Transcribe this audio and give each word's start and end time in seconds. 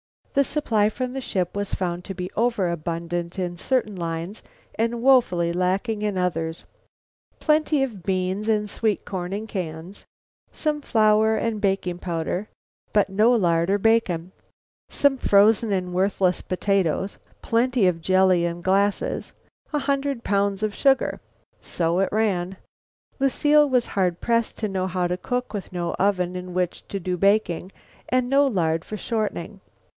The 0.33 0.43
supply 0.43 0.89
from 0.89 1.13
the 1.13 1.21
ship 1.21 1.55
was 1.55 1.75
found 1.75 2.03
to 2.05 2.15
be 2.15 2.31
over 2.35 2.71
abundant 2.71 3.37
in 3.37 3.57
certain 3.57 3.95
lines 3.95 4.41
and 4.73 5.03
woefully 5.03 5.53
lacking 5.53 6.01
in 6.01 6.17
others: 6.17 6.63
plenty 7.39 7.83
of 7.83 8.01
beans 8.01 8.47
and 8.47 8.67
sweet 8.67 9.05
corn 9.05 9.31
in 9.33 9.45
cans, 9.45 10.05
some 10.51 10.81
flour 10.81 11.35
and 11.35 11.61
baking 11.61 11.99
powder 11.99 12.47
but 12.93 13.09
no 13.09 13.31
lard 13.33 13.69
or 13.69 13.77
bacon; 13.77 14.31
some 14.89 15.17
frozen 15.17 15.71
and 15.71 15.93
worthless 15.93 16.41
potatoes; 16.41 17.19
plenty 17.43 17.85
of 17.85 18.01
jelly 18.01 18.45
in 18.45 18.61
glasses; 18.61 19.33
a 19.71 19.79
hundred 19.79 20.23
pounds 20.23 20.63
of 20.63 20.73
sugar. 20.73 21.19
So 21.61 21.99
it 21.99 22.09
ran. 22.11 22.55
Lucile 23.19 23.69
was 23.69 23.87
hard 23.87 24.19
pressed 24.19 24.57
to 24.59 24.69
know 24.69 24.87
how 24.87 25.05
to 25.07 25.17
cook 25.17 25.53
with 25.53 25.73
no 25.73 25.93
oven 25.99 26.35
in 26.35 26.55
which 26.55 26.87
to 26.87 26.99
do 26.99 27.17
baking 27.17 27.71
and 28.09 28.25
with 28.25 28.31
no 28.31 28.47
lard 28.47 28.83
for 28.83 28.97
shortening. 28.97 29.59